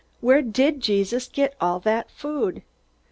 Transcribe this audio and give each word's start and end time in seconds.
"Where 0.19 0.41
did 0.41 0.79
Jesus 0.79 1.27
get 1.27 1.53
all 1.61 1.79
that 1.81 2.09
food?" 2.09 2.63